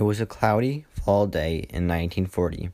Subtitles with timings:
[0.00, 2.70] It was a cloudy fall day in 1940.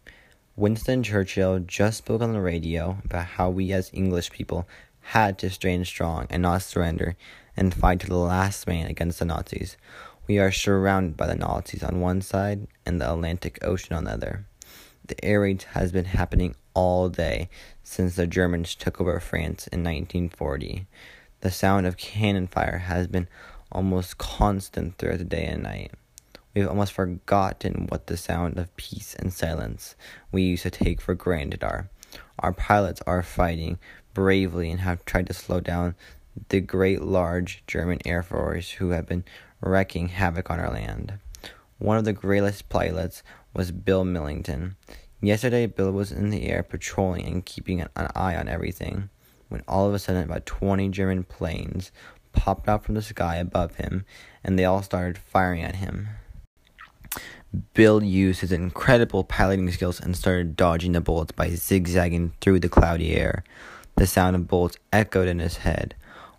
[0.55, 4.69] Winston Churchill just spoke on the radio about how we as English people
[5.01, 7.17] had to stand strong and not surrender
[7.57, 9.77] and fight to the last man against the Nazis.
[10.29, 14.13] We are surrounded by the Nazis on one side and the Atlantic Ocean on the
[14.13, 14.47] other.
[15.05, 17.49] The air raid has been happening all day
[17.83, 20.87] since the Germans took over France in 1940.
[21.41, 23.27] The sound of cannon fire has been
[23.73, 25.91] almost constant throughout the day and night.
[26.57, 29.95] We've almost forgotten what the sound of peace and silence
[30.33, 31.91] we used to take for granted are.
[32.39, 33.79] Our pilots are fighting
[34.15, 35.97] bravely and have tried to slow down
[36.49, 39.27] the great large German air force who have been
[39.61, 41.19] wreaking havoc on our land.
[41.77, 44.77] One of the greatest pilots was Bill Millington.
[45.21, 49.11] Yesterday, Bill was in the air patrolling and keeping an eye on everything
[49.51, 51.93] when all of a sudden about 20 German planes
[52.33, 54.07] popped out from the sky above him
[54.43, 56.09] and they all started firing at him.
[57.75, 62.69] Bill used his incredible piloting skills and started dodging the bullets by zigzagging through the
[62.69, 63.45] cloudy air.
[63.97, 65.95] The sound of bullets echoed in his head.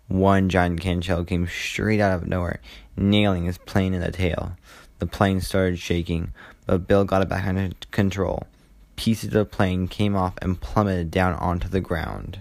[0.06, 2.60] One giant cannon shell came straight out of nowhere,
[2.96, 4.56] nailing his plane in the tail.
[5.00, 6.32] The plane started shaking,
[6.66, 8.46] but Bill got it back under control.
[8.96, 12.40] Pieces of the plane came off and plummeted down onto the ground.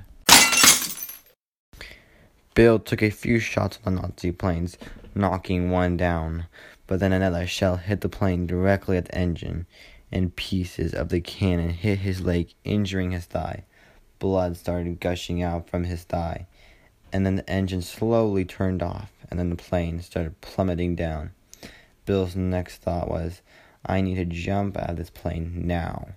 [2.53, 4.77] Bill took a few shots on the Nazi planes,
[5.13, 6.45] knocking one down
[6.87, 9.67] but then another shell hit the plane directly at the engine,
[10.11, 13.65] and pieces of the cannon hit his leg, injuring his thigh.
[14.19, 16.47] Blood started gushing out from his thigh,
[17.13, 21.31] and then the engine slowly turned off, and then the plane started plummeting down.
[22.05, 23.41] Bill's next thought was,
[23.85, 26.09] I need to jump out of this plane now.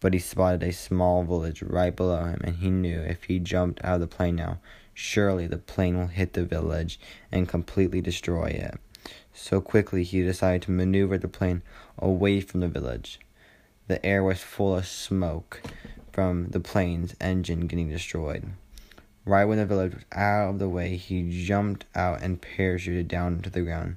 [0.00, 3.84] But he spotted a small village right below him, and he knew if he jumped
[3.84, 4.58] out of the plane now,
[4.94, 6.98] surely the plane will hit the village
[7.30, 8.78] and completely destroy it.
[9.34, 11.62] So quickly he decided to maneuver the plane
[11.98, 13.18] away from the village.
[13.88, 15.62] The air was full of smoke
[16.12, 18.52] from the plane's engine getting destroyed.
[19.24, 23.40] Right when the village was out of the way, he jumped out and parachuted down
[23.42, 23.96] to the ground.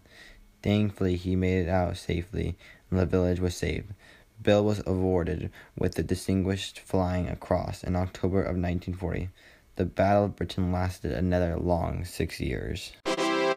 [0.61, 2.55] Thankfully, he made it out safely,
[2.89, 3.93] and the village was saved.
[4.41, 9.29] Bill was awarded with the Distinguished Flying Cross in October of 1940.
[9.77, 12.91] The Battle of Britain lasted another long six years.